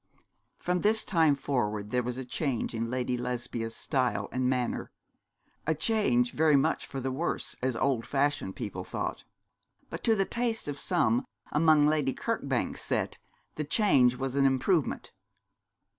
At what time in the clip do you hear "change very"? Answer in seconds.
5.75-6.55